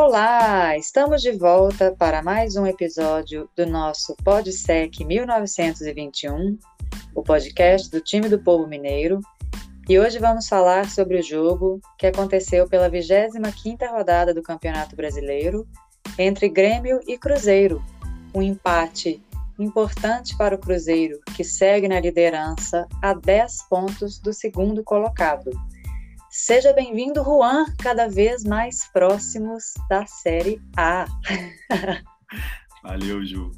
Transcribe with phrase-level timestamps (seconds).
[0.00, 6.56] Olá, estamos de volta para mais um episódio do nosso PodSec 1921,
[7.16, 9.20] o podcast do time do povo mineiro.
[9.88, 15.66] E hoje vamos falar sobre o jogo que aconteceu pela 25ª rodada do Campeonato Brasileiro
[16.16, 17.84] entre Grêmio e Cruzeiro.
[18.32, 19.20] Um empate
[19.58, 25.50] importante para o Cruzeiro, que segue na liderança a 10 pontos do segundo colocado.
[26.40, 31.04] Seja bem-vindo, Juan, cada vez mais próximos da Série A.
[32.80, 33.50] Valeu, Ju.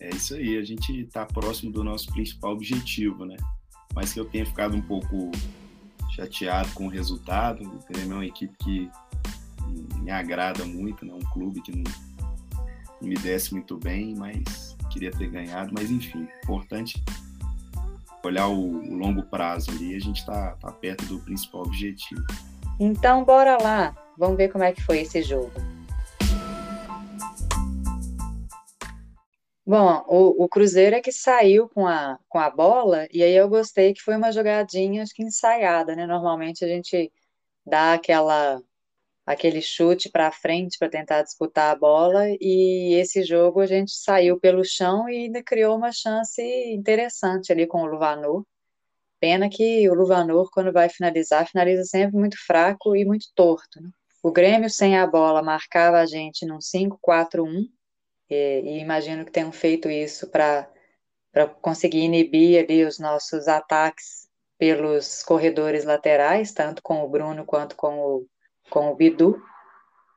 [0.00, 3.36] É isso aí, a gente está próximo do nosso principal objetivo, né?
[3.94, 5.30] Mas que eu tenha ficado um pouco
[6.16, 7.62] chateado com o resultado.
[7.62, 8.90] O Grêmio é uma equipe que
[10.00, 11.14] me agrada muito, né?
[11.14, 11.84] Um clube que não,
[13.00, 15.72] não me desce muito bem, mas queria ter ganhado.
[15.72, 17.00] Mas enfim, importante
[18.24, 22.24] olhar o, o longo prazo ali, a gente está tá perto do principal objetivo.
[22.80, 23.96] Então, bora lá.
[24.16, 25.52] Vamos ver como é que foi esse jogo.
[29.66, 33.48] Bom, o, o, Cruzeiro é que saiu com a, com a bola, e aí eu
[33.50, 36.06] gostei que foi uma jogadinha, acho que ensaiada, né?
[36.06, 37.12] Normalmente a gente
[37.66, 38.62] dá aquela
[39.28, 44.40] aquele chute para frente para tentar disputar a bola e esse jogo a gente saiu
[44.40, 46.40] pelo chão e ainda criou uma chance
[46.72, 48.42] interessante ali com o Luvanor.
[49.20, 53.82] Pena que o Luvanor, quando vai finalizar, finaliza sempre muito fraco e muito torto.
[53.82, 53.90] Né?
[54.22, 57.68] O Grêmio sem a bola marcava a gente num 5-4-1
[58.30, 60.66] e, e imagino que tenham feito isso para
[61.60, 64.26] conseguir inibir ali os nossos ataques
[64.56, 68.26] pelos corredores laterais, tanto com o Bruno quanto com o
[68.70, 69.42] com o Bidu,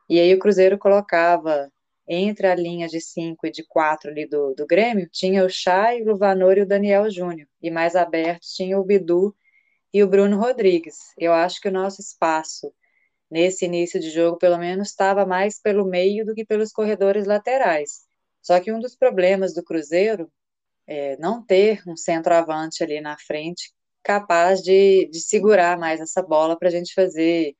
[0.09, 1.71] e aí o Cruzeiro colocava
[2.07, 6.01] entre a linha de cinco e de quatro ali do, do Grêmio, tinha o Chay,
[6.01, 9.33] o Luvanor e o Daniel Júnior, e mais abertos tinha o Bidu
[9.93, 10.97] e o Bruno Rodrigues.
[11.17, 12.73] Eu acho que o nosso espaço
[13.29, 18.01] nesse início de jogo, pelo menos, estava mais pelo meio do que pelos corredores laterais.
[18.41, 20.29] Só que um dos problemas do Cruzeiro
[20.85, 23.71] é não ter um centroavante ali na frente
[24.03, 27.55] capaz de, de segurar mais essa bola para a gente fazer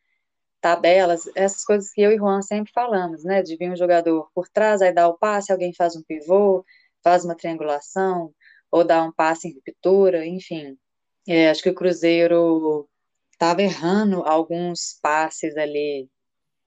[0.62, 3.42] tabelas, essas coisas que eu e Juan sempre falamos, né?
[3.42, 6.66] De vir um jogador por trás, aí dá o passe, alguém faz um pivô,
[7.04, 8.34] faz uma triangulação,
[8.72, 10.78] ou dá um passe em ruptura, enfim.
[11.28, 12.90] É, acho que o Cruzeiro
[13.34, 16.10] estava errando alguns passes ali,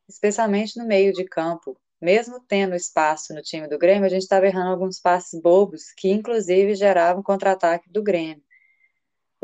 [0.08, 1.78] especialmente no meio de campo.
[2.02, 6.10] Mesmo tendo espaço no time do Grêmio, a gente estava errando alguns passes bobos, que
[6.10, 8.43] inclusive geravam contra-ataque do Grêmio.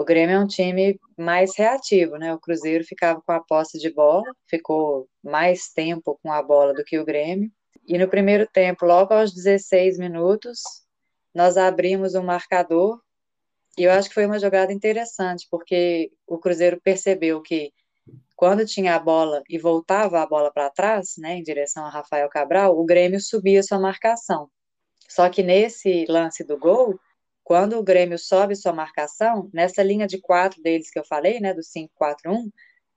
[0.01, 2.33] O Grêmio é um time mais reativo, né?
[2.33, 6.83] O Cruzeiro ficava com a posse de bola, ficou mais tempo com a bola do
[6.83, 7.53] que o Grêmio.
[7.87, 10.63] E no primeiro tempo, logo aos 16 minutos,
[11.35, 12.99] nós abrimos o um marcador.
[13.77, 17.71] E eu acho que foi uma jogada interessante, porque o Cruzeiro percebeu que
[18.35, 22.31] quando tinha a bola e voltava a bola para trás, né, em direção a Rafael
[22.31, 24.49] Cabral, o Grêmio subia sua marcação.
[25.07, 26.99] Só que nesse lance do gol,
[27.51, 31.53] quando o Grêmio sobe sua marcação, nessa linha de quatro deles que eu falei, né,
[31.53, 32.49] do 5-4-1,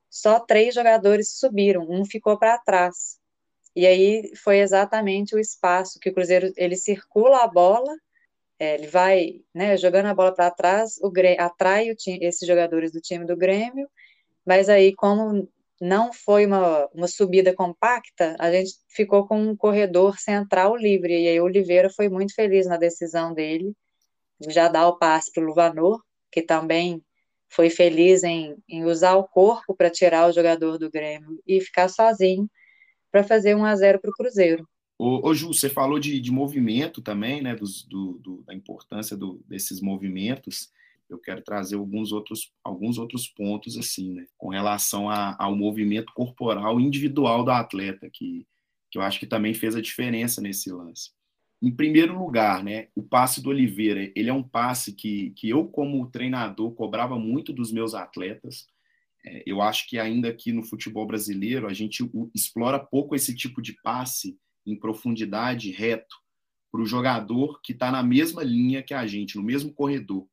[0.07, 3.17] só três jogadores subiram, um ficou para trás.
[3.75, 7.91] E aí foi exatamente o espaço que o Cruzeiro ele circula a bola,
[8.59, 12.47] é, ele vai né, jogando a bola para trás, o Grêmio, atrai o time, esses
[12.47, 13.89] jogadores do time do Grêmio,
[14.45, 15.49] mas aí como
[15.81, 21.27] não foi uma, uma subida compacta, a gente ficou com um corredor central livre, e
[21.27, 23.75] aí o Oliveira foi muito feliz na decisão dele,
[24.49, 26.01] já dá o passe para o Luvanor,
[26.31, 27.03] que também
[27.49, 31.87] foi feliz em, em usar o corpo para tirar o jogador do Grêmio e ficar
[31.87, 32.49] sozinho
[33.11, 34.67] para fazer 1 a 0 para o Cruzeiro.
[34.97, 39.43] Ô, Ju, você falou de, de movimento também, né, dos, do, do, da importância do,
[39.47, 40.71] desses movimentos.
[41.09, 46.13] Eu quero trazer alguns outros, alguns outros pontos, assim, né, com relação a, ao movimento
[46.13, 48.47] corporal individual do atleta, que,
[48.89, 51.11] que eu acho que também fez a diferença nesse lance.
[51.63, 55.65] Em primeiro lugar, né, o passe do Oliveira, ele é um passe que, que eu,
[55.65, 58.67] como treinador, cobrava muito dos meus atletas.
[59.25, 62.03] É, eu acho que ainda aqui no futebol brasileiro, a gente
[62.35, 66.13] explora pouco esse tipo de passe em profundidade, reto,
[66.69, 70.27] para o jogador que está na mesma linha que a gente, no mesmo corredor.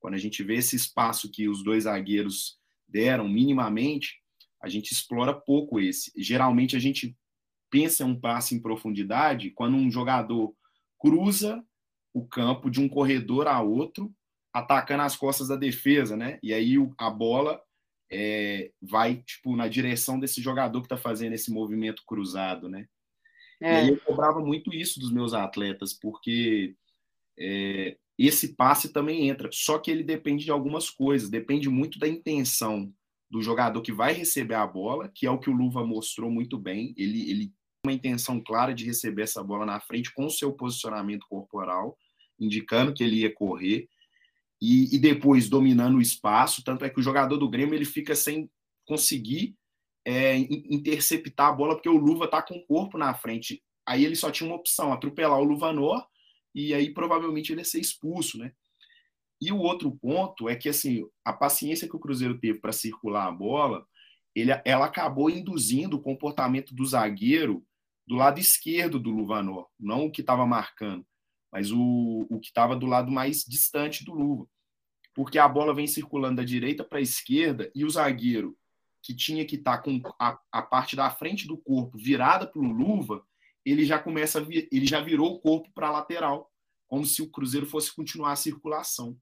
[0.00, 2.58] Quando a gente vê esse espaço que os dois zagueiros
[2.88, 4.16] deram, minimamente,
[4.60, 6.12] a gente explora pouco esse.
[6.16, 7.16] Geralmente a gente
[7.70, 10.52] pensa um passe em profundidade quando um jogador
[11.02, 11.64] cruza
[12.14, 14.14] o campo de um corredor a outro,
[14.52, 16.38] atacando as costas da defesa, né?
[16.40, 17.60] E aí a bola
[18.10, 22.86] é, vai tipo na direção desse jogador que está fazendo esse movimento cruzado, né?
[23.60, 23.72] É.
[23.72, 26.76] E aí eu cobrava muito isso dos meus atletas, porque
[27.36, 32.06] é, esse passe também entra, só que ele depende de algumas coisas, depende muito da
[32.06, 32.92] intenção
[33.28, 36.58] do jogador que vai receber a bola, que é o que o Luva mostrou muito
[36.58, 36.94] bem.
[36.96, 37.52] Ele, ele
[37.84, 41.98] uma intenção clara de receber essa bola na frente com o seu posicionamento corporal,
[42.38, 43.88] indicando que ele ia correr,
[44.60, 46.62] e, e, depois dominando o espaço.
[46.62, 48.48] Tanto é que o jogador do Grêmio ele fica sem
[48.86, 49.56] conseguir
[50.06, 53.60] é, interceptar a bola, porque o Luva está com o corpo na frente.
[53.84, 56.06] Aí ele só tinha uma opção, atropelar o Luvanor,
[56.54, 58.52] e aí provavelmente ele ia ser expulso, né?
[59.40, 63.26] E o outro ponto é que assim, a paciência que o Cruzeiro teve para circular
[63.26, 63.84] a bola,
[64.36, 67.66] ele, ela acabou induzindo o comportamento do zagueiro
[68.06, 71.06] do lado esquerdo do Luvanor, não o que estava marcando,
[71.50, 74.46] mas o, o que estava do lado mais distante do Luva.
[75.14, 78.56] Porque a bola vem circulando da direita para a esquerda e o zagueiro,
[79.02, 82.60] que tinha que estar tá com a, a, parte da frente do corpo virada para
[82.60, 83.24] o Luva,
[83.64, 86.50] ele já começa, vir, ele já virou o corpo para a lateral,
[86.88, 89.16] como se o Cruzeiro fosse continuar a circulação.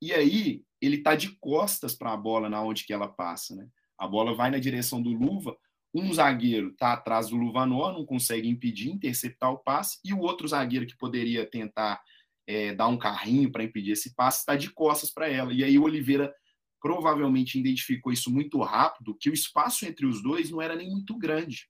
[0.00, 3.68] E aí ele está de costas para a bola na onde que ela passa, né?
[3.96, 5.56] A bola vai na direção do Luva,
[5.94, 10.48] um zagueiro está atrás do Luvanor, não consegue impedir, interceptar o passe, e o outro
[10.48, 12.00] zagueiro que poderia tentar
[12.46, 15.52] é, dar um carrinho para impedir esse passe está de costas para ela.
[15.52, 16.32] E aí o Oliveira
[16.80, 21.16] provavelmente identificou isso muito rápido, que o espaço entre os dois não era nem muito
[21.16, 21.68] grande,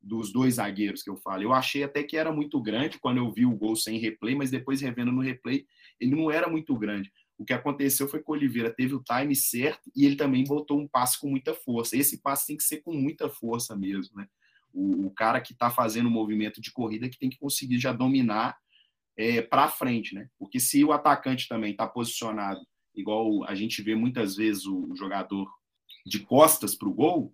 [0.00, 1.42] dos dois zagueiros que eu falo.
[1.42, 4.50] Eu achei até que era muito grande quando eu vi o gol sem replay, mas
[4.50, 5.66] depois revendo no replay,
[6.00, 7.12] ele não era muito grande.
[7.38, 10.80] O que aconteceu foi que o Oliveira teve o time certo e ele também botou
[10.80, 11.96] um passe com muita força.
[11.96, 14.28] Esse passe tem que ser com muita força mesmo, né?
[14.74, 17.92] O, o cara que está fazendo o movimento de corrida que tem que conseguir já
[17.92, 18.58] dominar
[19.16, 20.28] é, para frente, né?
[20.36, 22.60] Porque se o atacante também está posicionado
[22.94, 25.48] igual a gente vê muitas vezes o, o jogador
[26.04, 27.32] de costas para o gol,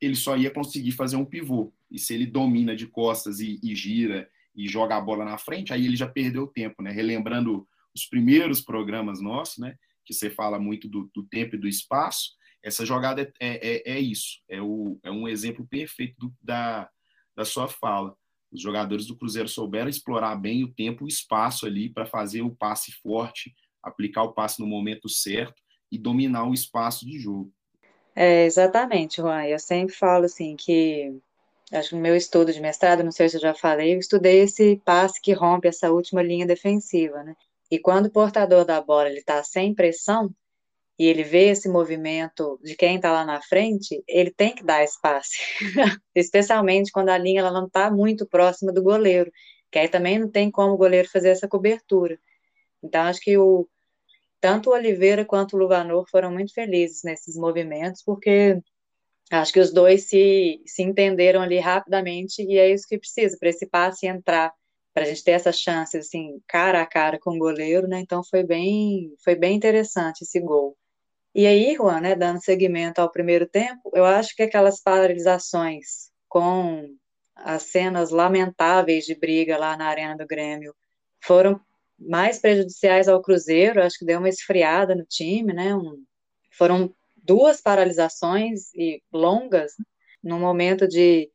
[0.00, 1.72] ele só ia conseguir fazer um pivô.
[1.88, 5.72] E se ele domina de costas e, e gira e joga a bola na frente,
[5.72, 6.90] aí ele já perdeu tempo, né?
[6.90, 9.76] Relembrando os primeiros programas nossos, né?
[10.04, 12.32] Que você fala muito do, do tempo e do espaço.
[12.62, 16.88] Essa jogada é, é, é, é isso, é, o, é um exemplo perfeito do, da,
[17.36, 18.14] da sua fala.
[18.52, 22.42] Os jogadores do Cruzeiro souberam explorar bem o tempo e o espaço ali para fazer
[22.42, 25.60] o passe forte, aplicar o passe no momento certo
[25.90, 27.52] e dominar o espaço de jogo.
[28.14, 29.44] É, exatamente, Juan.
[29.44, 31.18] Eu sempre falo assim que
[31.72, 34.40] acho que no meu estudo de mestrado, não sei se eu já falei, eu estudei
[34.40, 37.34] esse passe que rompe essa última linha defensiva, né?
[37.72, 40.30] E quando o portador da bola ele está sem pressão
[40.98, 44.84] e ele vê esse movimento de quem está lá na frente, ele tem que dar
[44.84, 45.30] espaço,
[46.14, 49.32] especialmente quando a linha ela não está muito próxima do goleiro,
[49.70, 52.18] que aí também não tem como o goleiro fazer essa cobertura.
[52.82, 53.66] Então acho que o
[54.38, 58.60] tanto o Oliveira quanto o Luvanor foram muito felizes nesses movimentos, porque
[59.30, 63.48] acho que os dois se, se entenderam ali rapidamente e é isso que precisa para
[63.48, 64.52] esse passe entrar
[64.94, 68.00] para a gente ter essa chance assim cara a cara com o goleiro, né?
[68.00, 70.76] Então foi bem foi bem interessante esse gol.
[71.34, 76.88] E aí, Juan, né, dando seguimento ao primeiro tempo, eu acho que aquelas paralisações com
[77.34, 80.74] as cenas lamentáveis de briga lá na arena do Grêmio
[81.24, 81.60] foram
[81.98, 85.74] mais prejudiciais ao Cruzeiro, acho que deu uma esfriada no time, né?
[85.74, 86.04] Um,
[86.50, 89.84] foram duas paralisações e longas, né?
[90.22, 91.30] no momento de,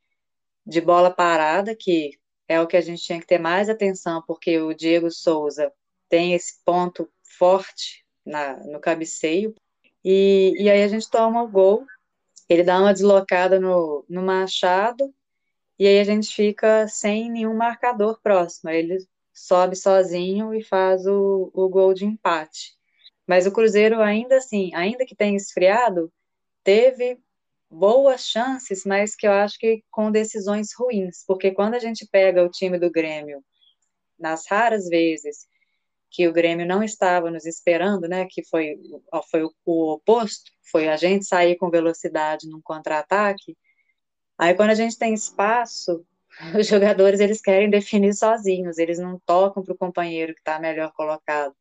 [0.65, 2.11] de bola parada, que
[2.47, 5.71] é o que a gente tinha que ter mais atenção, porque o Diego Souza
[6.09, 9.53] tem esse ponto forte na, no cabeceio,
[10.03, 11.85] e, e aí a gente toma o gol,
[12.47, 15.13] ele dá uma deslocada no, no Machado,
[15.77, 18.97] e aí a gente fica sem nenhum marcador próximo, ele
[19.33, 22.75] sobe sozinho e faz o, o gol de empate.
[23.27, 26.11] Mas o Cruzeiro ainda assim, ainda que tenha esfriado,
[26.63, 27.19] teve
[27.69, 32.43] boas chances, mas que eu acho que com decisões ruins, porque quando a gente pega
[32.43, 33.43] o time do Grêmio,
[34.17, 35.47] nas raras vezes
[36.09, 38.77] que o Grêmio não estava nos esperando, né, que foi,
[39.29, 43.55] foi o, o oposto, foi a gente sair com velocidade num contra-ataque,
[44.37, 46.05] aí quando a gente tem espaço,
[46.57, 50.91] os jogadores eles querem definir sozinhos, eles não tocam para o companheiro que está melhor
[50.93, 51.53] colocado.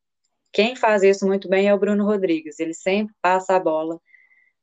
[0.53, 4.01] Quem faz isso muito bem é o Bruno Rodrigues, ele sempre passa a bola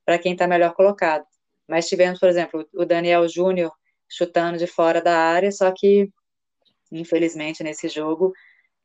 [0.05, 1.25] para quem está melhor colocado.
[1.67, 3.71] Mas tivemos, por exemplo, o Daniel Júnior
[4.09, 6.09] chutando de fora da área, só que,
[6.91, 8.33] infelizmente, nesse jogo,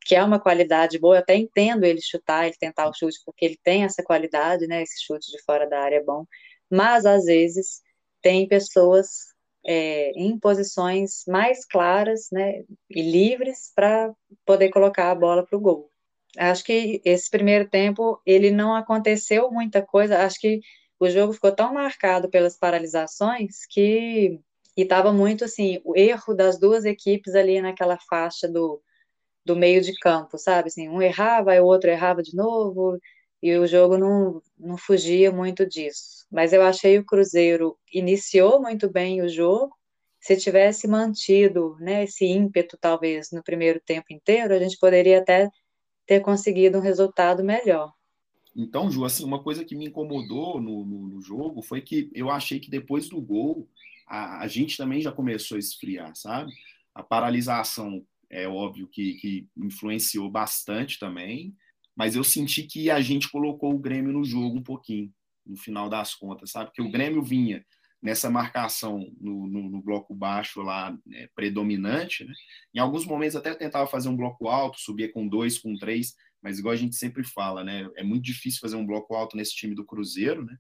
[0.01, 3.45] que é uma qualidade boa, eu até entendo ele chutar, ele tentar o chute, porque
[3.45, 4.83] ele tem essa qualidade, né?
[4.83, 6.25] Esse chute de fora da área é bom,
[6.71, 7.83] mas às vezes
[8.23, 9.29] tem pessoas
[9.67, 12.65] é, em posições mais claras, né?
[12.91, 14.13] E livres para
[14.47, 15.91] poder colocar a bola para o gol.
[16.39, 20.61] Acho que esse primeiro tempo ele não aconteceu muita coisa, acho que
[21.01, 24.41] o jogo ficou tão marcado pelas paralisações que
[24.77, 28.81] e estava muito assim o erro das duas equipes ali naquela faixa do,
[29.45, 30.69] do meio de campo, sabe?
[30.69, 32.99] Assim, um errava, o outro errava de novo
[33.43, 36.27] e o jogo não, não fugia muito disso.
[36.31, 39.77] Mas eu achei o Cruzeiro iniciou muito bem o jogo
[40.21, 45.49] se tivesse mantido né, esse ímpeto, talvez, no primeiro tempo inteiro, a gente poderia até
[46.07, 47.93] ter conseguido um resultado melhor.
[48.59, 52.29] Então, Ju, assim, uma coisa que me incomodou no, no, no jogo foi que eu
[52.29, 53.69] achei que depois do gol,
[54.05, 56.53] a, a, gente também já começou a esfriar, sabe?
[56.93, 61.55] A paralisação é óbvio que, que influenciou bastante também,
[61.95, 65.15] mas eu senti que a gente colocou o Grêmio no jogo um pouquinho,
[65.47, 66.73] no final das contas, sabe?
[66.73, 67.65] Que o Grêmio vinha
[68.03, 72.33] nessa marcação no, no, no bloco baixo lá, né, predominante, né?
[72.75, 76.59] Em alguns momentos até tentava fazer um bloco alto, subia com dois, com três, mas
[76.59, 77.89] igual a gente sempre fala, né?
[77.97, 80.57] É muito difícil fazer um bloco alto nesse time do Cruzeiro, né?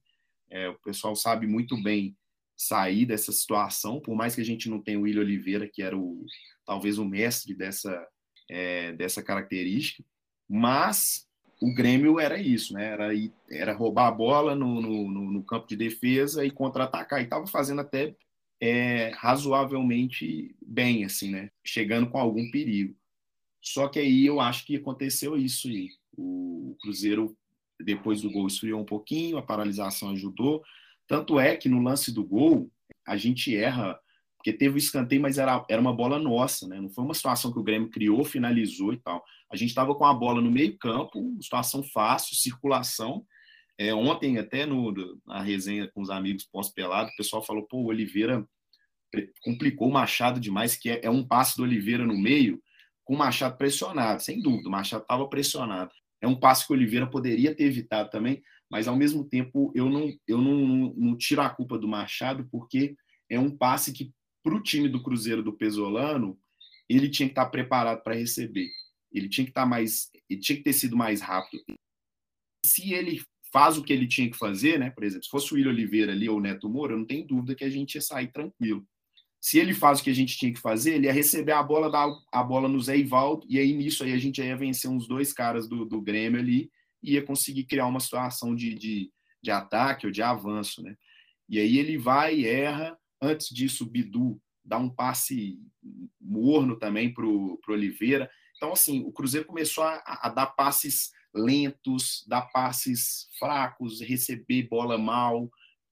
[0.50, 2.16] É, o pessoal sabe muito bem
[2.56, 5.96] sair dessa situação, por mais que a gente não tenha o William Oliveira, que era
[5.96, 6.24] o
[6.66, 8.06] talvez o mestre dessa,
[8.50, 10.04] é, dessa característica,
[10.48, 11.26] mas
[11.60, 12.86] o Grêmio era isso, né?
[12.86, 13.08] Era,
[13.50, 17.20] era roubar a bola no, no, no campo de defesa e contra-atacar.
[17.20, 18.14] E estava fazendo até
[18.60, 21.50] é, razoavelmente bem, assim, né?
[21.64, 22.94] Chegando com algum perigo.
[23.62, 25.88] Só que aí eu acho que aconteceu isso aí.
[26.16, 27.36] O, Cruzeiro,
[27.80, 30.62] depois do gol, esfriou um pouquinho, a paralisação ajudou.
[31.06, 32.70] Tanto é que no lance do gol,
[33.06, 33.98] a gente erra
[34.36, 36.80] porque teve o escanteio, mas era, era uma bola nossa, né?
[36.80, 39.24] Não foi uma situação que o Grêmio criou, finalizou e tal.
[39.50, 43.26] A gente estava com a bola no meio campo, situação fácil, circulação.
[43.76, 44.94] É, ontem, até no,
[45.26, 48.46] na resenha com os amigos pós-pelado, o pessoal falou: pô, o Oliveira
[49.42, 52.62] complicou o Machado demais, que é, é um passe do Oliveira no meio,
[53.08, 55.90] com o Machado pressionado, sem dúvida, o Machado estava pressionado.
[56.20, 59.88] É um passe que o Oliveira poderia ter evitado também, mas ao mesmo tempo eu
[59.88, 62.94] não, eu não, não, não tiro a culpa do Machado, porque
[63.30, 64.12] é um passe que
[64.42, 66.38] para o time do Cruzeiro do Pesolano,
[66.86, 68.68] ele tinha que estar tá preparado para receber.
[69.10, 71.64] Ele tinha que estar tá mais, ele tinha que ter sido mais rápido.
[72.62, 74.90] Se ele faz o que ele tinha que fazer, né?
[74.90, 77.26] Por exemplo, se fosse o William Oliveira ali ou o Neto Moura, eu não tenho
[77.26, 78.86] dúvida que a gente ia sair tranquilo.
[79.40, 81.90] Se ele faz o que a gente tinha que fazer, ele ia receber a bola,
[81.90, 85.06] dar a bola no Zé Ivaldo, e aí nisso aí a gente ia vencer uns
[85.06, 86.70] dois caras do, do Grêmio ali
[87.02, 90.96] e ia conseguir criar uma situação de, de, de ataque ou de avanço, né?
[91.48, 95.58] E aí ele vai, erra, Antes disso, o Bidu dá um passe
[96.20, 98.30] morno também para o Oliveira.
[98.56, 104.96] Então, assim, o Cruzeiro começou a, a, dar passes lentos, dar passes fracos, receber bola
[104.96, 105.50] mal,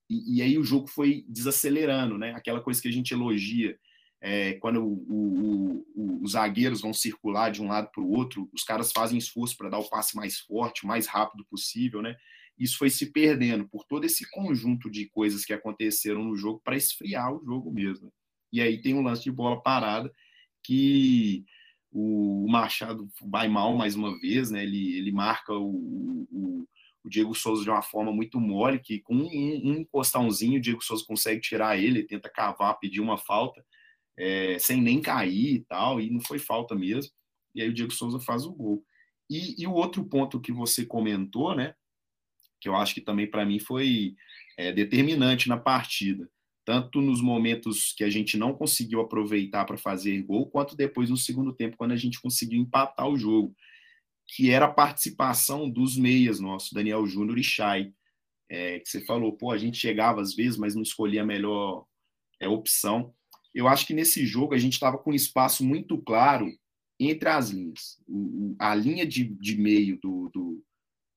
[0.09, 2.33] e, e, aí o jogo foi desacelerando, né?
[2.33, 3.77] Aquela coisa que a gente elogia,
[4.21, 8.49] é, quando o, o, o, os zagueiros vão circular de um lado para o outro,
[8.53, 12.15] os caras fazem esforço para dar o passe mais forte, o mais rápido possível, né?
[12.57, 16.75] isso foi se perdendo por todo esse conjunto de coisas que aconteceram no jogo para
[16.75, 18.11] esfriar o jogo mesmo.
[18.51, 20.11] E aí tem um lance de bola parada
[20.63, 21.45] que
[21.91, 24.63] o Machado vai mal mais uma vez, né?
[24.63, 26.67] Ele, ele marca o, o,
[27.07, 30.83] o Diego Souza de uma forma muito mole, que com um, um encostãozinho o Diego
[30.83, 33.65] Souza consegue tirar ele, tenta cavar, pedir uma falta,
[34.17, 37.11] é, sem nem cair e tal, e não foi falta mesmo.
[37.55, 38.83] E aí o Diego Souza faz o gol.
[39.29, 41.73] E, e o outro ponto que você comentou, né?
[42.59, 44.15] que eu acho que também para mim foi
[44.57, 46.29] é, determinante na partida,
[46.65, 51.17] tanto nos momentos que a gente não conseguiu aproveitar para fazer gol, quanto depois no
[51.17, 53.55] segundo tempo, quando a gente conseguiu empatar o jogo,
[54.27, 57.93] que era a participação dos meias nossos, Daniel Júnior e Chay,
[58.49, 61.85] é, que você falou, pô, a gente chegava às vezes, mas não escolhia a melhor
[62.39, 63.13] é, opção.
[63.53, 66.51] Eu acho que nesse jogo a gente estava com um espaço muito claro
[66.99, 68.01] entre as linhas.
[68.07, 70.65] O, a linha de, de meio do, do,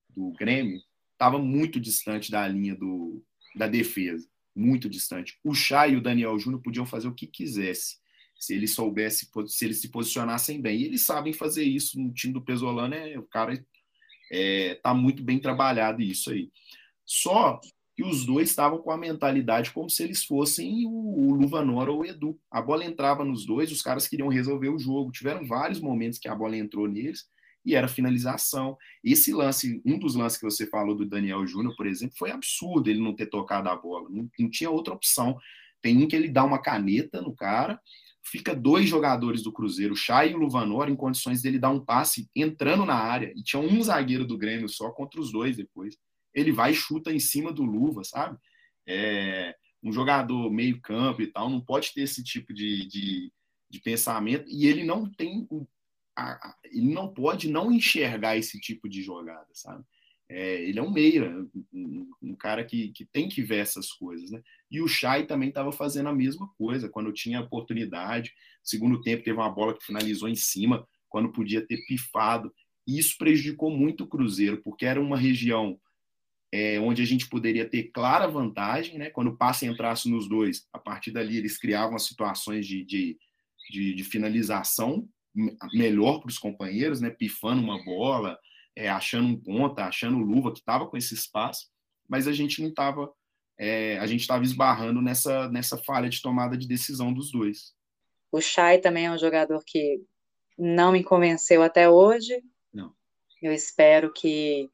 [0.09, 0.81] do Grêmio
[1.13, 3.23] estava muito distante da linha do,
[3.55, 5.37] da defesa, muito distante.
[5.43, 7.97] O Chay e o Daniel Júnior podiam fazer o que quisesse,
[8.41, 10.79] se eles soubessem, se eles se posicionassem bem.
[10.79, 13.65] E eles sabem fazer isso no time do Pesolano, é, o cara está
[14.31, 16.49] é, tá muito bem trabalhado isso aí.
[17.05, 17.61] Só
[17.95, 21.99] que os dois estavam com a mentalidade como se eles fossem o, o Luvanor ou
[21.99, 22.39] o Edu.
[22.49, 25.11] A bola entrava nos dois, os caras queriam resolver o jogo.
[25.11, 27.29] Tiveram vários momentos que a bola entrou neles
[27.63, 28.75] e era finalização.
[29.03, 32.89] Esse lance, um dos lances que você falou do Daniel Júnior, por exemplo, foi absurdo
[32.89, 35.37] ele não ter tocado a bola, não, não tinha outra opção.
[35.79, 37.79] Tem um que ele dá uma caneta no cara,
[38.23, 41.83] fica dois jogadores do Cruzeiro, o Chay e o Luvanor, em condições dele dar um
[41.83, 45.97] passe entrando na área, e tinha um zagueiro do Grêmio só contra os dois depois.
[46.33, 48.37] Ele vai e chuta em cima do Luva, sabe?
[48.87, 53.33] É, um jogador meio campo e tal, não pode ter esse tipo de, de,
[53.69, 55.67] de pensamento, e ele não tem o
[56.17, 59.83] a, ele não pode não enxergar esse tipo de jogada, sabe?
[60.33, 64.31] É, ele é um meia, um, um, cara que, que tem que ver essas coisas,
[64.31, 64.41] né?
[64.71, 68.33] E o Chay também estava fazendo a mesma coisa, quando tinha oportunidade.
[68.63, 72.49] Segundo tempo, teve uma bola que finalizou em cima, quando podia ter pifado.
[72.87, 75.77] E isso prejudicou muito o Cruzeiro, porque era uma região
[76.49, 79.09] é, onde a gente poderia ter clara vantagem, né?
[79.09, 83.17] Quando o passe entrasse nos dois, a partir dali eles criavam as situações de, de,
[83.69, 85.05] de, de finalização
[85.73, 87.09] melhor para os companheiros, né?
[87.09, 88.39] Pifando uma bola,
[88.75, 91.67] é, achando um ponta, achando luva que estava com esse espaço,
[92.07, 93.11] mas a gente não estava,
[93.57, 97.73] é, a gente estava esbarrando nessa nessa falha de tomada de decisão dos dois.
[98.31, 100.01] O Chay também é um jogador que
[100.57, 102.41] não me convenceu até hoje.
[102.73, 102.93] Não.
[103.41, 104.69] Eu espero que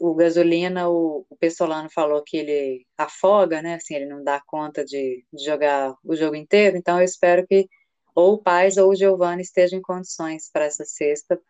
[0.00, 3.74] o gasolina, o, o Pessolano falou que ele afoga, né?
[3.74, 6.76] Assim, ele não dá conta de, de, jogar o jogo inteiro.
[6.76, 7.68] Então, eu espero que
[8.14, 11.40] ou o Paz ou o Giovanni estejam em condições para essa sexta,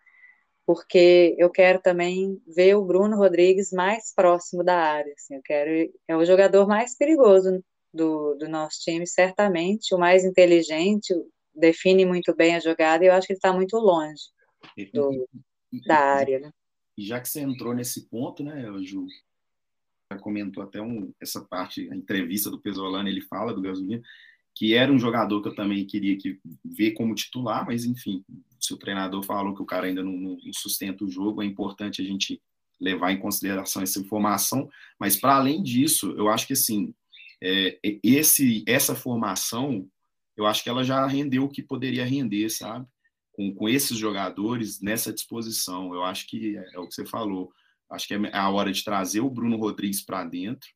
[0.67, 5.13] porque eu quero também ver o Bruno Rodrigues mais próximo da área.
[5.17, 10.25] Assim, eu quero é o jogador mais perigoso do, do nosso time, certamente, o mais
[10.25, 11.15] inteligente,
[11.55, 14.23] define muito bem a jogada e eu acho que ele está muito longe
[14.93, 15.29] do,
[15.87, 16.41] da área.
[16.41, 16.51] Né?
[16.97, 19.07] E já que você entrou nesse ponto, né, Ju,
[20.13, 24.03] já comentou até um, essa parte, a entrevista do Pesolano, ele fala do Gasolina,
[24.55, 28.25] que era um jogador que eu também queria que ver como titular, mas enfim,
[28.61, 32.01] se o treinador falou que o cara ainda não, não sustenta o jogo, é importante
[32.01, 32.41] a gente
[32.81, 34.69] levar em consideração essa informação.
[34.99, 36.95] Mas para além disso, eu acho que assim,
[37.43, 39.89] é, esse, essa formação,
[40.37, 42.87] eu acho que ela já rendeu o que poderia render, sabe?
[43.35, 45.93] com, com esses jogadores nessa disposição.
[45.93, 47.53] Eu acho que é, é o que você falou.
[47.91, 50.69] Acho que é a hora de trazer o Bruno Rodrigues para dentro,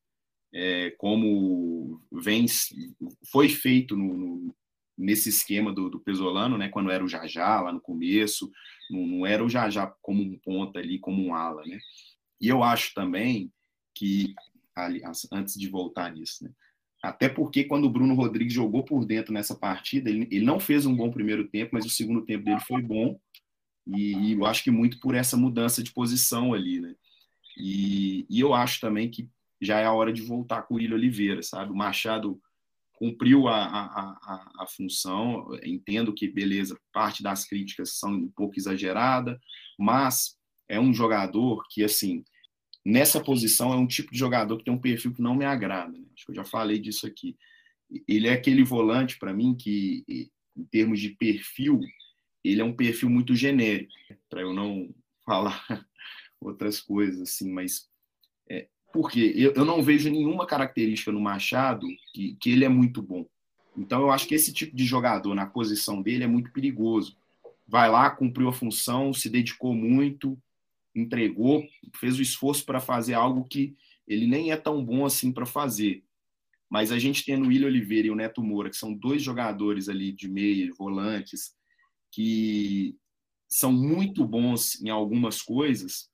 [0.53, 2.45] é, como vem
[3.31, 4.55] foi feito no, no,
[4.97, 6.69] nesse esquema do, do Pesolano, né?
[6.69, 8.51] Quando era o Jajá lá no começo,
[8.89, 11.79] não, não era o Jajá como um ponta ali, como um ala, né?
[12.41, 13.51] E eu acho também
[13.93, 14.33] que,
[14.75, 16.51] aliás, antes de voltar nisso, né?
[17.01, 20.85] Até porque quando o Bruno Rodrigues jogou por dentro nessa partida, ele, ele não fez
[20.85, 23.17] um bom primeiro tempo, mas o segundo tempo dele foi bom.
[23.87, 26.93] E, e eu acho que muito por essa mudança de posição ali, né?
[27.57, 29.29] E, e, eu acho também que
[29.61, 31.71] já é a hora de voltar com o William Oliveira, sabe?
[31.71, 32.39] O Machado
[32.93, 38.55] cumpriu a, a, a, a função, entendo que, beleza, parte das críticas são um pouco
[38.57, 39.39] exageradas,
[39.77, 42.23] mas é um jogador que, assim,
[42.85, 45.91] nessa posição é um tipo de jogador que tem um perfil que não me agrada.
[45.91, 46.05] Né?
[46.13, 47.37] Acho que eu já falei disso aqui.
[48.07, 50.03] Ele é aquele volante, para mim, que,
[50.55, 51.79] em termos de perfil,
[52.43, 53.93] ele é um perfil muito genérico,
[54.29, 54.93] para eu não
[55.25, 55.65] falar
[56.39, 57.88] outras coisas assim, mas
[58.91, 63.25] porque eu, eu não vejo nenhuma característica no Machado que, que ele é muito bom.
[63.77, 67.15] Então eu acho que esse tipo de jogador na posição dele é muito perigoso.
[67.67, 70.37] Vai lá, cumpriu a função, se dedicou muito,
[70.95, 71.63] entregou,
[71.95, 73.75] fez o esforço para fazer algo que
[74.07, 76.03] ele nem é tão bom assim para fazer.
[76.69, 79.87] Mas a gente tendo o William Oliveira e o Neto Moura, que são dois jogadores
[79.87, 81.53] ali de meia, volantes,
[82.11, 82.95] que
[83.47, 86.08] são muito bons em algumas coisas,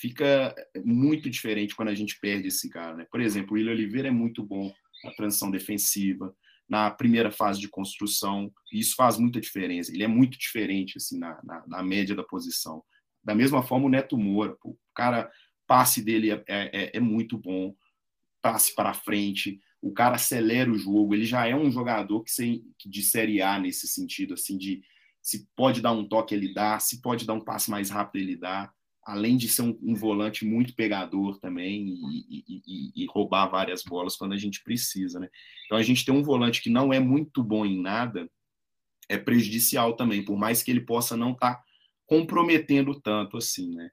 [0.00, 2.96] fica muito diferente quando a gente perde esse cara.
[2.96, 3.06] Né?
[3.10, 4.72] Por exemplo, o William Oliveira é muito bom
[5.04, 6.34] na transição defensiva,
[6.68, 9.92] na primeira fase de construção, e isso faz muita diferença.
[9.92, 12.82] Ele é muito diferente assim na, na, na média da posição.
[13.24, 15.30] Da mesma forma, o Neto Moura, o cara,
[15.66, 17.74] passe dele é, é, é muito bom,
[18.40, 22.64] passe para frente, o cara acelera o jogo, ele já é um jogador que sem,
[22.84, 24.82] de Série A nesse sentido, assim, de
[25.20, 28.36] se pode dar um toque, ele dá, se pode dar um passe mais rápido, ele
[28.36, 28.72] dá,
[29.08, 33.82] além de ser um, um volante muito pegador também e, e, e, e, roubar várias
[33.82, 35.30] bolas quando a gente precisa, né?
[35.64, 38.30] Então a gente tem um volante que não é muito bom em nada,
[39.08, 41.62] é prejudicial também, por mais que ele possa não estar tá
[42.04, 43.88] comprometendo tanto assim, né?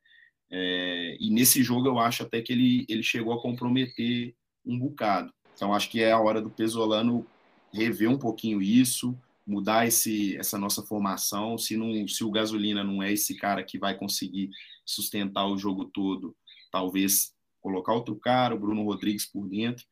[0.51, 5.34] É, e nesse jogo eu acho até que ele, ele chegou a comprometer um bocado.
[5.54, 7.25] Então acho que é a hora do Pesolano
[7.73, 11.58] rever um pouquinho isso, mudar esse, essa nossa formação.
[11.58, 14.49] Se, não, se o Gasolina não é esse cara que vai conseguir
[14.86, 16.36] sustentar o jogo todo,
[16.71, 19.86] talvez colocar outro cara, o Bruno Rodrigues por dentro.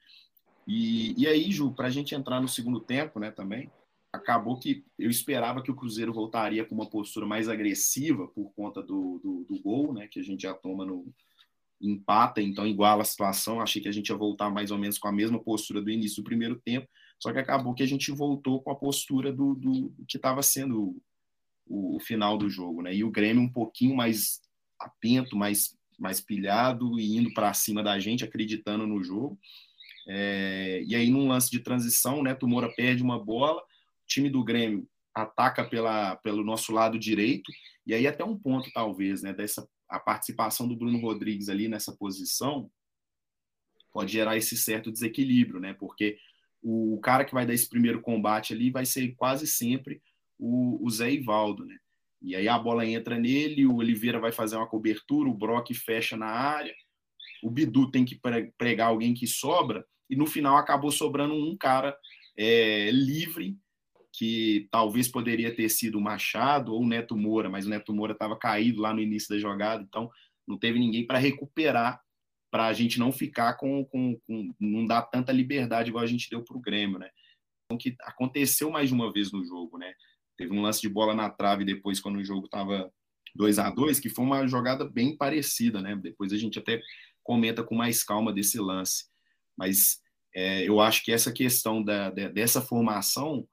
[0.67, 3.69] E, e aí, Ju, para a gente entrar no segundo tempo, né, também,
[4.11, 8.81] acabou que eu esperava que o Cruzeiro voltaria com uma postura mais agressiva por conta
[8.81, 11.11] do, do, do gol, né, que a gente já toma no
[11.81, 13.59] empata, então iguala a situação.
[13.59, 16.23] Achei que a gente ia voltar mais ou menos com a mesma postura do início
[16.23, 16.87] do primeiro tempo,
[17.19, 21.01] só que acabou que a gente voltou com a postura do, do que estava sendo
[21.65, 22.93] o, o, final do jogo, né?
[22.93, 24.41] E o Grêmio um pouquinho mais
[24.79, 29.39] atento, mais mais pilhado e indo para cima da gente, acreditando no jogo.
[30.07, 33.61] É, e aí, num lance de transição, né, Tumora perde uma bola,
[34.05, 37.51] time do Grêmio ataca pela, pelo nosso lado direito,
[37.85, 41.95] e aí até um ponto, talvez, né, dessa a participação do Bruno Rodrigues ali nessa
[41.95, 42.71] posição
[43.91, 46.17] pode gerar esse certo desequilíbrio, né, porque
[46.63, 50.01] o, o cara que vai dar esse primeiro combate ali vai ser quase sempre
[50.39, 51.77] o, o Zé Ivaldo, né,
[52.21, 56.15] e aí a bola entra nele, o Oliveira vai fazer uma cobertura, o Brock fecha
[56.15, 56.73] na área,
[57.43, 58.19] o Bidu tem que
[58.57, 61.95] pregar alguém que sobra, e no final acabou sobrando um cara
[62.37, 63.57] é, livre,
[64.15, 68.13] que talvez poderia ter sido o Machado ou o Neto Moura, mas o Neto Moura
[68.13, 70.09] estava caído lá no início da jogada, então
[70.47, 71.99] não teve ninguém para recuperar,
[72.53, 76.29] para a gente não ficar com, com, com, não dar tanta liberdade igual a gente
[76.29, 77.09] deu para o Grêmio, né?
[77.65, 79.91] Então, que aconteceu mais de uma vez no jogo, né?
[80.37, 82.93] Teve um lance de bola na trave depois, quando o jogo estava
[83.33, 85.95] 2 a 2 que foi uma jogada bem parecida, né?
[85.95, 86.79] Depois a gente até
[87.23, 89.05] comenta com mais calma desse lance.
[89.57, 89.99] Mas
[90.35, 93.47] é, eu acho que essa questão da, dessa formação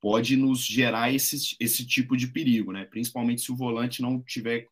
[0.00, 2.86] pode nos gerar esse, esse tipo de perigo, né?
[2.86, 4.66] Principalmente se o volante não tiver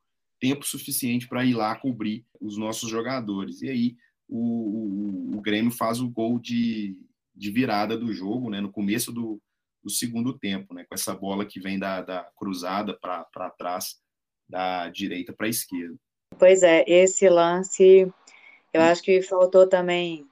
[0.44, 3.62] tempo suficiente para ir lá cobrir os nossos jogadores.
[3.62, 3.96] E aí
[4.28, 6.98] o, o, o Grêmio faz o gol de,
[7.34, 8.60] de virada do jogo, né?
[8.60, 9.40] No começo do,
[9.82, 10.84] do segundo tempo, né?
[10.84, 13.96] Com essa bola que vem da, da cruzada para trás
[14.46, 15.96] da direita para a esquerda.
[16.38, 18.06] Pois é, esse lance,
[18.70, 20.26] eu acho que faltou também.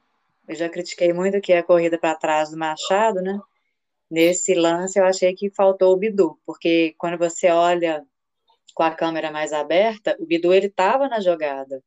[0.47, 3.41] Eu já critiquei muito que é a corrida para trás do Machado, né?
[4.11, 8.05] Nesse lance, eu achei que faltou o Bidu, porque quando você olha
[8.75, 11.83] com a câmera mais aberta, o Bidu ele estava na jogada,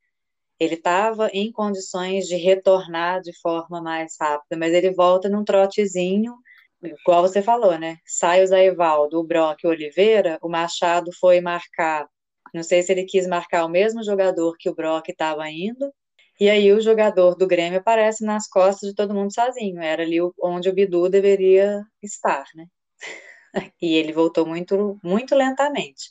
[0.60, 6.36] ele estava em condições de retornar de forma mais rápida, mas ele volta num trotezinho,
[6.84, 7.98] igual você falou, né?
[8.06, 12.08] Sai o Zé Evaldo, o Brock o Oliveira, o Machado foi marcar
[12.56, 15.94] não sei se ele quis marcar o mesmo jogador que o Brock estava indo,
[16.40, 19.82] e aí o jogador do Grêmio aparece nas costas de todo mundo sozinho.
[19.82, 22.66] Era ali onde o Bidu deveria estar, né?
[23.82, 26.10] E ele voltou muito, muito lentamente.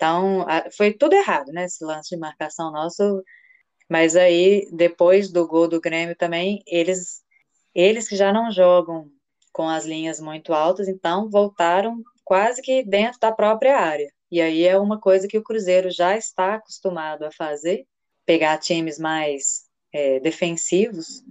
[0.00, 1.64] Então, foi tudo errado, né?
[1.66, 3.22] Esse lance de marcação nosso.
[3.86, 7.22] Mas aí, depois do gol do Grêmio também, eles,
[7.74, 9.10] eles que já não jogam
[9.52, 14.10] com as linhas muito altas, então voltaram quase que dentro da própria área.
[14.30, 17.84] E aí é uma coisa que o Cruzeiro já está acostumado a fazer,
[18.24, 21.22] pegar times mais é, defensivos.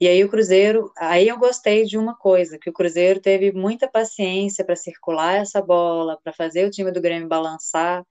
[0.00, 3.86] E aí o Cruzeiro, aí eu gostei de uma coisa, que o Cruzeiro teve muita
[3.86, 8.02] paciência para circular essa bola, para fazer o time do Grêmio balançar,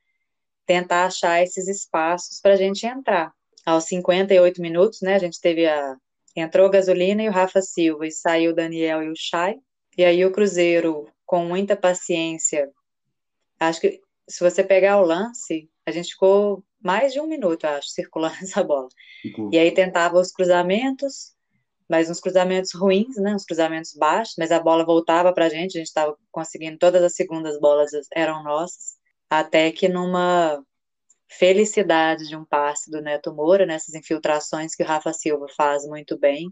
[0.67, 3.34] tentar achar esses espaços para a gente entrar.
[3.65, 5.97] Aos 58 minutos, né, a gente teve a
[6.36, 9.60] entrou a Gasolina e o Rafa Silva e saiu o Daniel e o Chay.
[9.97, 12.69] E aí o Cruzeiro, com muita paciência,
[13.60, 17.89] acho que se você pegar o lance, a gente ficou mais de um minuto, acho,
[17.89, 18.88] circulando essa bola.
[19.21, 19.49] Ficou.
[19.52, 21.34] E aí tentava os cruzamentos,
[21.89, 23.34] mas uns cruzamentos ruins, né?
[23.34, 27.04] Uns cruzamentos baixos, mas a bola voltava para a gente, a gente estava conseguindo todas
[27.04, 28.95] as segundas bolas eram nossas,
[29.30, 30.63] até que numa
[31.32, 36.17] felicidade de um passe do Neto Moura, nessas infiltrações que o Rafa Silva faz muito
[36.17, 36.52] bem.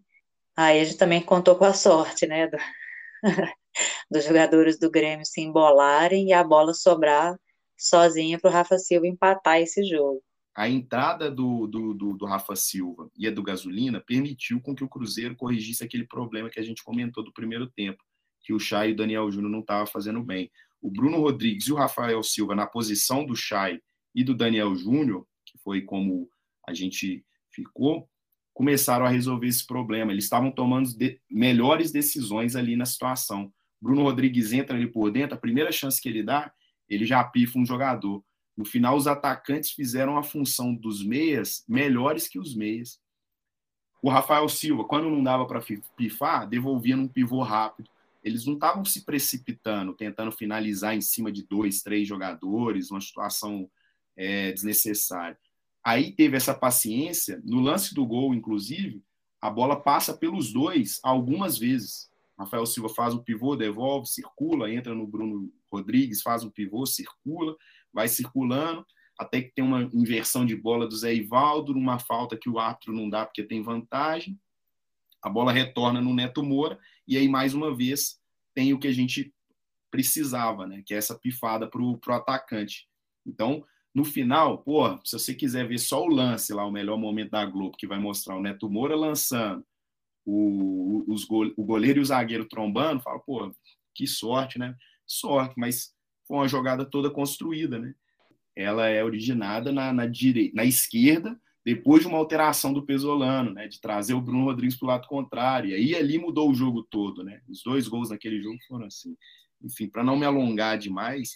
[0.55, 2.57] Aí a gente também contou com a sorte, né, do,
[4.11, 7.35] dos jogadores do Grêmio se embolarem e a bola sobrar
[7.77, 10.21] sozinha para o Rafa Silva empatar esse jogo.
[10.57, 14.83] A entrada do, do, do, do, Rafa Silva e a do Gasolina permitiu com que
[14.83, 18.03] o Cruzeiro corrigisse aquele problema que a gente comentou do primeiro tempo,
[18.41, 20.49] que o Chay e o Daniel Júnior não estavam fazendo bem.
[20.81, 23.79] O Bruno Rodrigues e o Rafael Silva na posição do Chay
[24.15, 26.27] e do Daniel Júnior, que foi como
[26.67, 28.09] a gente ficou,
[28.51, 30.11] começaram a resolver esse problema.
[30.11, 33.53] Eles estavam tomando de melhores decisões ali na situação.
[33.79, 36.51] Bruno Rodrigues entra ali por dentro, a primeira chance que ele dá,
[36.89, 38.25] ele já pifa um jogador.
[38.57, 42.99] No final, os atacantes fizeram a função dos meias melhores que os meias.
[44.01, 45.63] O Rafael Silva, quando não dava para
[45.95, 47.89] pifar, devolvia num pivô rápido.
[48.23, 53.69] Eles não estavam se precipitando, tentando finalizar em cima de dois, três jogadores, uma situação
[54.15, 55.37] é, desnecessária.
[55.83, 57.39] Aí teve essa paciência.
[57.45, 59.01] No lance do gol, inclusive,
[59.39, 62.09] a bola passa pelos dois algumas vezes.
[62.37, 67.55] Rafael Silva faz o pivô, devolve, circula, entra no Bruno Rodrigues, faz um pivô, circula,
[67.93, 68.85] vai circulando,
[69.17, 72.93] até que tem uma inversão de bola do Zé Ivaldo, numa falta que o árbitro
[72.93, 74.39] não dá porque tem vantagem.
[75.23, 78.19] A bola retorna no Neto Moura, e aí, mais uma vez,
[78.53, 79.33] tem o que a gente
[79.89, 80.83] precisava, né?
[80.85, 82.87] Que é essa pifada para o atacante.
[83.25, 87.31] Então, no final, pô, se você quiser ver só o lance lá, o melhor momento
[87.31, 89.65] da Globo, que vai mostrar o Neto Moura lançando,
[90.23, 93.51] o, os o goleiro e o zagueiro trombando, fala, pô,
[93.95, 94.75] que sorte, né?
[95.07, 95.95] sorte, mas
[96.27, 97.95] foi uma jogada toda construída, né?
[98.55, 103.67] Ela é originada na, na, direita, na esquerda, depois de uma alteração do Pesolano, né?
[103.67, 105.69] De trazer o Bruno Rodrigues para o lado contrário.
[105.69, 107.41] E aí ali mudou o jogo todo, né?
[107.47, 109.15] Os dois gols naquele jogo foram assim.
[109.63, 111.31] Enfim, para não me alongar demais,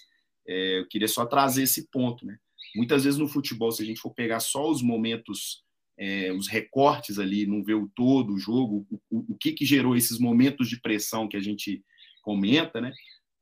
[0.46, 2.38] é, eu queria só trazer esse ponto, né?
[2.74, 5.62] Muitas vezes no futebol, se a gente for pegar só os momentos,
[5.98, 9.64] é, os recortes ali, não ver o todo, o jogo, o, o, o que, que
[9.64, 11.84] gerou esses momentos de pressão que a gente
[12.22, 12.92] comenta, né?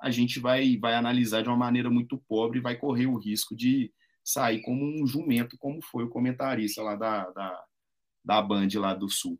[0.01, 3.55] A gente vai, vai analisar de uma maneira muito pobre e vai correr o risco
[3.55, 3.93] de
[4.25, 7.65] sair como um jumento, como foi o comentarista lá da, da,
[8.25, 9.39] da Band lá do Sul.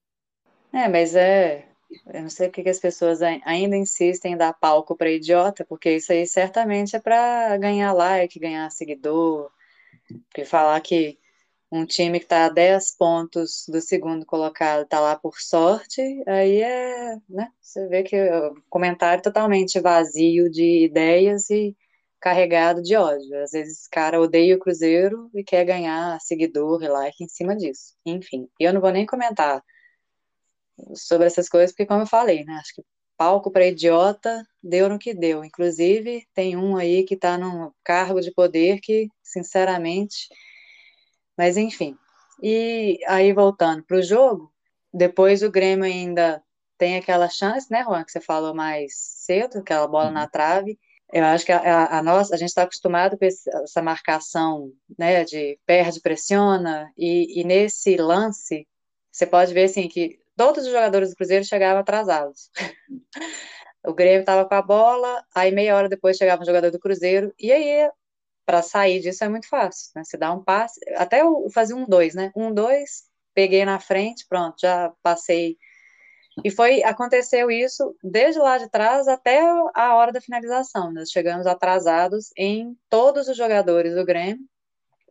[0.73, 1.67] É, mas é.
[2.07, 5.97] Eu não sei porque que as pessoas ainda insistem em dar palco para idiota, porque
[5.97, 9.51] isso aí certamente é para ganhar like, ganhar seguidor,
[10.29, 11.19] porque falar que
[11.71, 16.61] um time que está a 10 pontos do segundo colocado está lá por sorte, aí
[16.63, 17.49] é, né?
[17.61, 21.77] Você vê que o comentário totalmente vazio de ideias e
[22.21, 23.43] carregado de ódio.
[23.43, 27.57] Às vezes o cara odeia o Cruzeiro e quer ganhar seguidor e like em cima
[27.57, 27.95] disso.
[28.05, 29.63] Enfim, eu não vou nem comentar
[30.95, 32.55] sobre essas coisas, porque como eu falei, né?
[32.55, 32.83] Acho que
[33.17, 35.45] palco para idiota deu no que deu.
[35.45, 40.29] Inclusive, tem um aí que está num cargo de poder que, sinceramente,
[41.41, 41.97] mas enfim.
[42.43, 44.53] E aí, voltando para o jogo,
[44.93, 46.43] depois o Grêmio ainda
[46.77, 50.13] tem aquela chance, né, Juan, que você falou mais cedo, aquela bola uhum.
[50.13, 50.79] na trave.
[51.11, 54.71] Eu acho que a, a, a nossa, a gente está acostumado com esse, essa marcação,
[54.99, 58.69] né, de perde, pressiona, e, e nesse lance,
[59.11, 62.51] você pode ver, assim, que todos os jogadores do Cruzeiro chegavam atrasados.
[63.87, 67.33] o Grêmio estava com a bola, aí meia hora depois chegava um jogador do Cruzeiro,
[67.39, 67.91] e aí
[68.51, 70.03] para sair disso é muito fácil, né?
[70.03, 72.33] Você dá um passe, até eu fazia um dois, né?
[72.35, 75.57] Um dois, peguei na frente, pronto, já passei.
[76.43, 79.41] E foi, aconteceu isso desde lá de trás até
[79.73, 80.93] a hora da finalização.
[80.93, 84.45] Nós chegamos atrasados em todos os jogadores do Grêmio.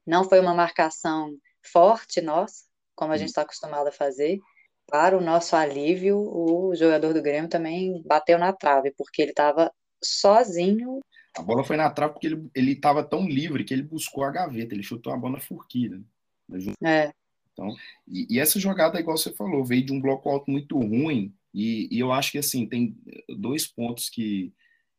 [0.06, 1.32] Não foi uma marcação
[1.72, 4.38] forte nossa, como a gente está acostumado a fazer.
[4.86, 9.72] Para o nosso alívio, o jogador do Grêmio também bateu na trave, porque ele estava
[10.04, 11.00] sozinho
[11.40, 14.32] a bola foi na trave porque ele, ele estava tão livre que ele buscou a
[14.32, 16.02] gaveta, ele chutou a bola na forquilha.
[16.48, 16.74] Né?
[16.84, 17.14] É.
[17.54, 17.76] Então,
[18.08, 21.88] e, e, essa jogada, igual você falou, veio de um bloco alto muito ruim, e,
[21.92, 22.96] e, eu acho que assim, tem
[23.28, 24.54] dois pontos que,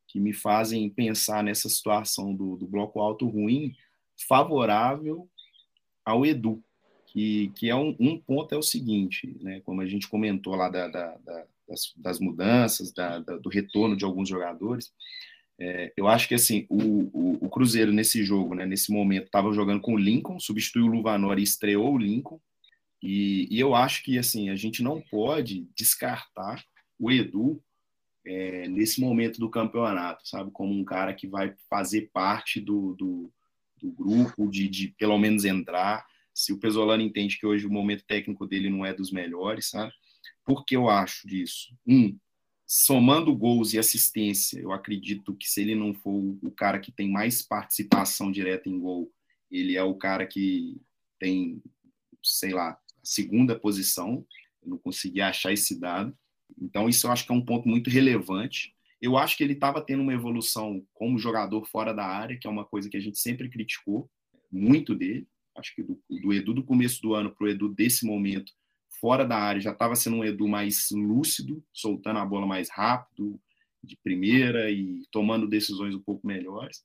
[0.07, 3.75] que me fazem pensar nessa situação do, do bloco alto ruim,
[4.29, 5.29] favorável
[6.05, 6.63] ao Edu.
[7.07, 10.69] Que, que é um, um ponto é o seguinte, né, como a gente comentou lá
[10.69, 12.93] da, da, da, das, das, mudanças,
[13.43, 14.93] do retorno de alguns jogadores,
[15.61, 19.53] é, eu acho que assim o, o, o, Cruzeiro nesse jogo, né, nesse momento, estava
[19.53, 22.41] jogando com o Lincoln, substituiu o Luvanor e estreou o Lincoln.
[23.03, 26.65] E, e, eu acho que assim a gente não pode descartar
[26.99, 27.63] o Edu
[28.25, 33.33] é, nesse momento do campeonato, sabe, como um cara que vai fazer parte do, do,
[33.81, 36.07] do grupo, de, de pelo menos entrar.
[36.33, 39.93] Se o Pesolano entende que hoje o momento técnico dele não é dos melhores, sabe?
[40.43, 41.75] Por que eu acho disso?
[41.87, 42.19] Um,
[42.73, 47.11] somando gols e assistência, eu acredito que se ele não for o cara que tem
[47.11, 49.13] mais participação direta em gol,
[49.51, 50.81] ele é o cara que
[51.19, 51.61] tem,
[52.23, 54.25] sei lá, a segunda posição.
[54.63, 56.17] Eu não consegui achar esse dado.
[56.63, 58.73] Então, isso eu acho que é um ponto muito relevante.
[59.03, 62.51] Eu acho que ele estava tendo uma evolução como jogador fora da área, que é
[62.51, 64.09] uma coisa que a gente sempre criticou
[64.49, 65.27] muito dele.
[65.57, 68.53] Acho que do, do Edu do começo do ano para o Edu desse momento,
[69.01, 73.41] fora da área já estava sendo um Edu mais lúcido, soltando a bola mais rápido,
[73.83, 76.83] de primeira e tomando decisões um pouco melhores.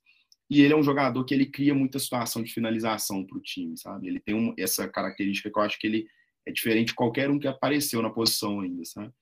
[0.48, 3.76] E ele é um jogador que ele cria muita situação de finalização para o time,
[3.76, 4.06] sabe?
[4.06, 6.06] Ele tem um, essa característica que eu acho que ele
[6.46, 9.12] é diferente de qualquer um que apareceu na posição ainda, sabe?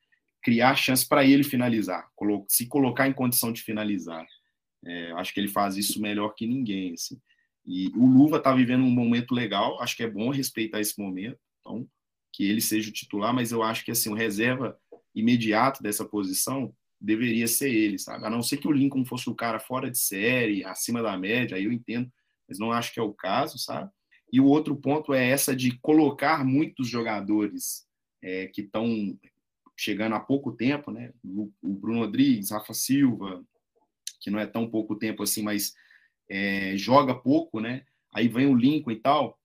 [0.43, 2.07] Criar chance para ele finalizar,
[2.49, 4.27] se colocar em condição de finalizar.
[4.85, 7.19] É, acho que ele faz isso melhor que ninguém, assim.
[7.65, 11.39] E o Luva está vivendo um momento legal, acho que é bom respeitar esse momento.
[11.61, 11.89] Então,
[12.35, 14.77] que ele seja o titular, mas eu acho que assim, o reserva
[15.15, 18.27] imediato dessa posição deveria ser ele, sabe?
[18.27, 21.57] A não ser que o Lincoln fosse o cara fora de série, acima da média,
[21.57, 22.11] aí eu entendo,
[22.49, 23.89] mas não acho que é o caso, sabe?
[24.33, 27.87] E o outro ponto é essa de colocar muitos jogadores
[28.21, 29.17] é, que estão
[29.77, 31.13] chegando há pouco tempo, né?
[31.23, 33.45] O Bruno Rodrigues, Rafa Silva,
[34.21, 35.73] que não é tão pouco tempo assim, mas
[36.29, 37.85] é, joga pouco, né?
[38.13, 39.39] Aí vem o Lincoln e tal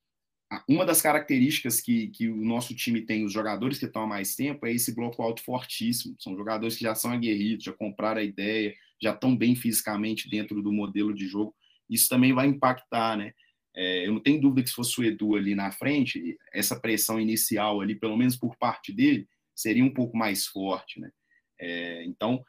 [0.67, 4.35] uma das características que, que o nosso time tem, os jogadores que estão há mais
[4.35, 6.15] tempo, é esse bloco alto fortíssimo.
[6.19, 10.61] São jogadores que já são aguerridos, já compraram a ideia, já estão bem fisicamente dentro
[10.61, 11.55] do modelo de jogo.
[11.89, 13.33] Isso também vai impactar, né?
[13.75, 17.19] É, eu não tenho dúvida que se fosse o Edu ali na frente, essa pressão
[17.19, 21.11] inicial ali, pelo menos por parte dele, seria um pouco mais forte, né?
[21.59, 22.43] É, então,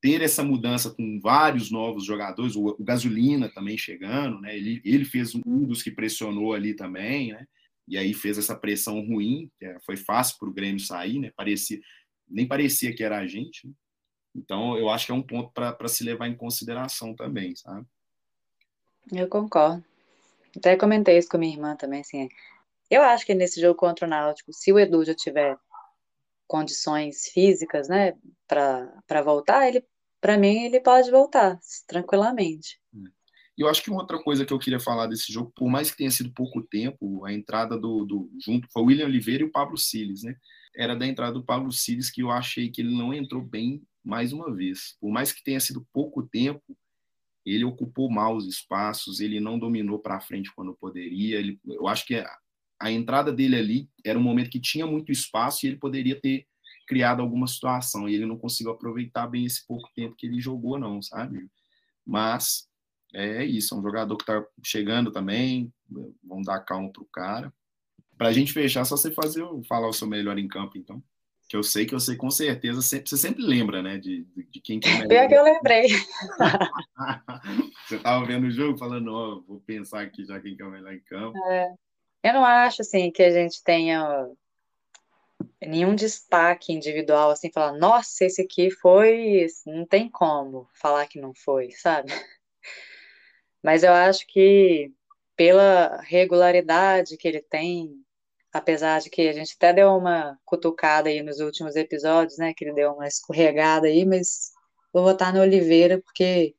[0.00, 4.56] ter essa mudança com vários novos jogadores, o, o Gasolina também chegando, né?
[4.56, 7.46] Ele, ele fez um dos que pressionou ali também, né?
[7.86, 9.50] E aí fez essa pressão ruim,
[9.84, 11.32] foi fácil para o Grêmio sair, né?
[11.34, 11.80] Parecia,
[12.28, 13.66] nem parecia que era a gente.
[13.66, 13.72] Né?
[14.36, 17.86] Então, eu acho que é um ponto para se levar em consideração também, sabe?
[19.10, 19.82] Eu concordo.
[20.56, 22.28] Até comentei isso com minha irmã também, assim.
[22.90, 25.56] Eu acho que nesse jogo contra o Náutico, se o Edu já tiver
[26.48, 28.14] condições físicas, né,
[28.48, 29.84] para voltar, ele,
[30.20, 32.80] para mim, ele pode voltar tranquilamente.
[33.56, 35.90] E eu acho que uma outra coisa que eu queria falar desse jogo, por mais
[35.90, 39.46] que tenha sido pouco tempo, a entrada do, do junto foi o William Oliveira e
[39.46, 40.36] o Pablo Siles, né?
[40.76, 44.32] Era da entrada do Pablo Siles que eu achei que ele não entrou bem mais
[44.32, 44.96] uma vez.
[45.00, 46.62] Por mais que tenha sido pouco tempo,
[47.44, 51.40] ele ocupou mal os espaços, ele não dominou para frente quando poderia.
[51.40, 52.24] Ele, eu acho que
[52.80, 56.46] a, entrada dele ali era um momento que tinha muito espaço e ele poderia ter
[56.86, 60.78] criado alguma situação e ele não conseguiu aproveitar bem esse pouco tempo que ele jogou,
[60.78, 61.46] não, sabe?
[62.04, 62.66] Mas
[63.14, 65.72] é isso, é um jogador que está chegando também,
[66.24, 67.52] vamos dar calma pro cara.
[68.16, 71.02] Para a gente fechar, só você fazer, falar o seu melhor em campo, então.
[71.48, 74.80] Que eu sei que você com certeza sempre, você sempre lembra, né, de, de quem
[74.80, 75.08] que é melhor.
[75.08, 75.88] Pior que eu lembrei.
[77.86, 80.66] você estava vendo o jogo falando, ó, oh, vou pensar aqui já quem que é
[80.66, 81.38] o melhor em campo.
[81.46, 81.74] É.
[82.22, 84.28] Eu não acho assim que a gente tenha
[85.60, 89.46] nenhum destaque individual, assim, falar, nossa, esse aqui foi.
[89.66, 92.12] Não tem como falar que não foi, sabe?
[93.62, 94.92] Mas eu acho que
[95.36, 97.94] pela regularidade que ele tem,
[98.52, 102.52] apesar de que a gente até deu uma cutucada aí nos últimos episódios, né?
[102.54, 104.52] Que ele deu uma escorregada aí, mas
[104.92, 106.54] vou votar no Oliveira, porque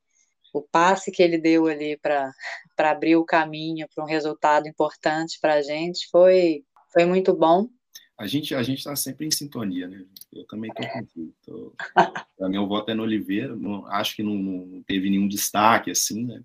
[0.53, 2.31] o passe que ele deu ali para
[2.77, 7.67] abrir o caminho para um resultado importante para a gente foi, foi muito bom
[8.19, 10.05] a gente a gente está sempre em sintonia, né?
[10.33, 11.33] Eu também estou contigo.
[11.41, 11.73] Tô...
[12.49, 13.55] Mim, o voto é no Oliveira.
[13.55, 16.43] Não, acho que não, não, teve nenhum destaque assim, né?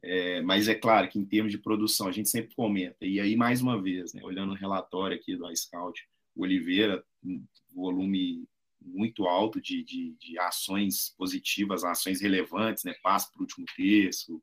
[0.00, 3.04] É, mas é claro que em termos de produção a gente sempre comenta.
[3.04, 4.22] E aí mais uma vez, né?
[4.22, 6.06] Olhando o relatório aqui do iScout,
[6.36, 8.44] o Oliveira um volume
[8.80, 12.94] muito alto de, de, de, ações positivas, ações relevantes, né?
[13.02, 14.42] Passe para o último terço,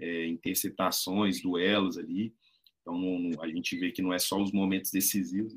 [0.00, 2.34] é, interceptações, duelos ali.
[2.80, 5.54] Então não, a gente vê que não é só os momentos decisivos.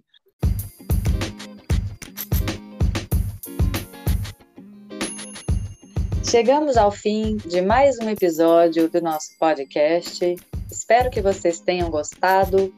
[6.23, 10.35] Chegamos ao fim de mais um episódio do nosso podcast.
[10.69, 12.73] Espero que vocês tenham gostado.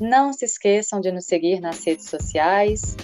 [0.00, 2.96] Não se esqueçam de nos seguir nas redes sociais.